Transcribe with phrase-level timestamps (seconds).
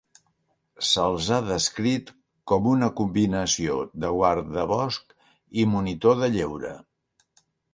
[0.91, 2.09] Se'ls ha descrit
[2.51, 5.15] com una combinació de guardabosc
[5.65, 6.75] i monitor de lleure.